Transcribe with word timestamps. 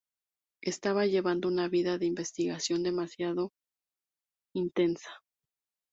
Estaba 0.63 1.05
llevando 1.05 1.47
una 1.47 1.67
vida 1.67 1.99
de 1.99 2.07
investigación 2.07 2.81
demasiado 2.81 3.51
intensa. 4.55 5.11